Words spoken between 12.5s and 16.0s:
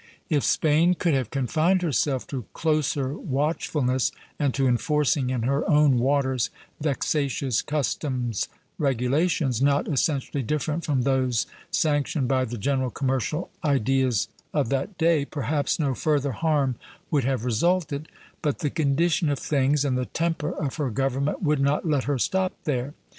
general commercial ideas of that day, perhaps no